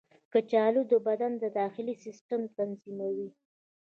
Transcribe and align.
کچالو 0.33 0.81
د 0.91 0.93
بدن 1.07 1.31
د 1.41 1.45
داخلي 1.59 1.95
سیسټم 2.03 2.41
تنظیموي. 2.57 3.29